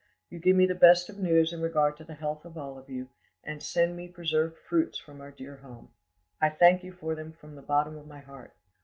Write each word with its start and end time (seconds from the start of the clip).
You 0.31 0.39
give 0.39 0.55
me 0.55 0.65
the 0.65 0.73
best 0.73 1.09
of 1.09 1.19
news 1.19 1.53
in 1.53 1.61
regard 1.61 1.95
to 1.97 2.03
the 2.03 2.15
health 2.15 2.43
of 2.43 2.57
all 2.57 2.75
of 2.79 2.89
you, 2.89 3.09
and 3.43 3.61
send 3.61 3.95
me 3.95 4.07
preserved 4.07 4.57
fruits 4.57 4.97
from 4.97 5.21
our 5.21 5.29
dear 5.29 5.57
home. 5.57 5.89
I 6.41 6.49
thank 6.49 6.83
you 6.83 6.91
for 6.91 7.13
them 7.13 7.33
from 7.33 7.53
the 7.53 7.61
bottom 7.61 7.95
of 7.97 8.07
my 8.07 8.21
heart. 8.21 8.55